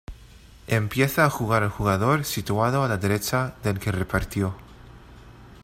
[0.65, 4.55] Empieza a jugar el jugador situado a la derecha del que repartió.